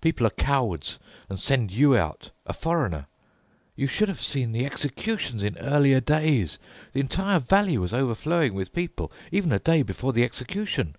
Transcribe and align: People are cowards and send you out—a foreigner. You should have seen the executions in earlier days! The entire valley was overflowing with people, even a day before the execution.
People 0.00 0.26
are 0.26 0.30
cowards 0.30 0.98
and 1.28 1.38
send 1.38 1.70
you 1.70 1.94
out—a 1.94 2.54
foreigner. 2.54 3.04
You 3.76 3.86
should 3.86 4.08
have 4.08 4.22
seen 4.22 4.52
the 4.52 4.64
executions 4.64 5.42
in 5.42 5.58
earlier 5.58 6.00
days! 6.00 6.58
The 6.94 7.00
entire 7.00 7.38
valley 7.38 7.76
was 7.76 7.92
overflowing 7.92 8.54
with 8.54 8.72
people, 8.72 9.12
even 9.30 9.52
a 9.52 9.58
day 9.58 9.82
before 9.82 10.14
the 10.14 10.24
execution. 10.24 10.96